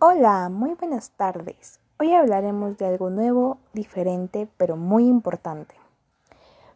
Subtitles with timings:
[0.00, 1.78] Hola, muy buenas tardes.
[2.00, 5.76] Hoy hablaremos de algo nuevo, diferente, pero muy importante.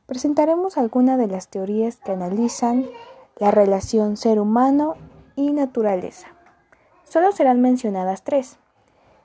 [0.07, 2.87] Presentaremos algunas de las teorías que analizan
[3.37, 4.95] la relación ser humano
[5.35, 6.29] y naturaleza.
[7.03, 8.57] Solo serán mencionadas tres.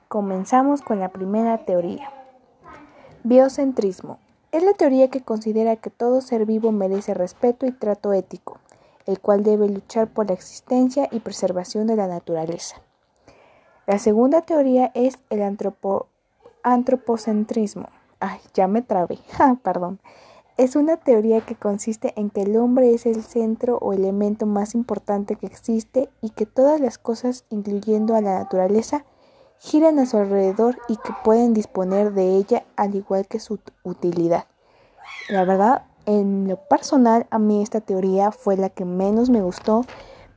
[0.08, 2.10] Comenzamos con la primera teoría.
[3.22, 4.18] Biocentrismo.
[4.50, 8.58] Es la teoría que considera que todo ser vivo merece respeto y trato ético,
[9.06, 12.82] el cual debe luchar por la existencia y preservación de la naturaleza.
[13.86, 15.42] La segunda teoría es el
[16.62, 17.88] antropocentrismo.
[18.18, 19.18] Ay, ya me trabé.
[19.62, 20.00] Perdón.
[20.56, 24.74] Es una teoría que consiste en que el hombre es el centro o elemento más
[24.74, 29.04] importante que existe y que todas las cosas, incluyendo a la naturaleza,
[29.58, 34.46] giran a su alrededor y que pueden disponer de ella al igual que su utilidad.
[35.28, 39.84] La verdad, en lo personal, a mí esta teoría fue la que menos me gustó,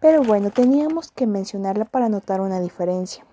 [0.02, 3.23] pero bueno, teníamos que mencionarla para notar una diferencia.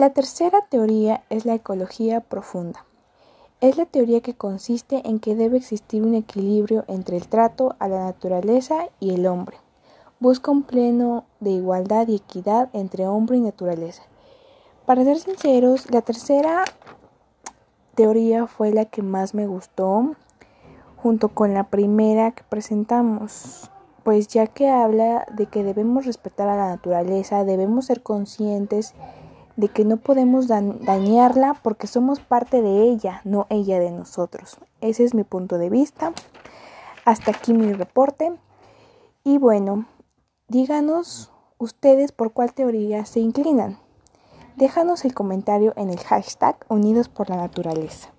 [0.00, 2.86] La tercera teoría es la ecología profunda.
[3.60, 7.86] Es la teoría que consiste en que debe existir un equilibrio entre el trato a
[7.86, 9.58] la naturaleza y el hombre.
[10.18, 14.02] Busca un pleno de igualdad y equidad entre hombre y naturaleza.
[14.86, 16.64] Para ser sinceros, la tercera
[17.94, 20.16] teoría fue la que más me gustó,
[20.96, 23.70] junto con la primera que presentamos,
[24.02, 28.94] pues ya que habla de que debemos respetar a la naturaleza, debemos ser conscientes
[29.60, 34.56] de que no podemos dañarla porque somos parte de ella, no ella de nosotros.
[34.80, 36.12] Ese es mi punto de vista.
[37.04, 38.32] Hasta aquí mi reporte.
[39.22, 39.84] Y bueno,
[40.48, 43.78] díganos ustedes por cuál teoría se inclinan.
[44.56, 48.10] Déjanos el comentario en el hashtag Unidos por la Naturaleza.